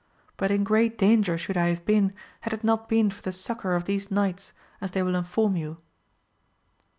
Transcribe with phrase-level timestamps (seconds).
[0.35, 3.75] But in great danger should I have been had it not been for the succour
[3.75, 5.77] of these knights, as they will inform you.